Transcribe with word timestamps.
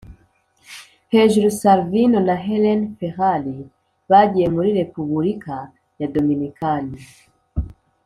Hejuru 1.13 1.49
Salvino 1.61 2.19
na 2.27 2.35
Helen 2.45 2.81
Ferrari 2.99 3.57
bagiye 4.09 4.47
muri 4.55 4.69
Repubulika 4.79 5.55
ya 5.99 6.07
Dominikani 6.13 6.97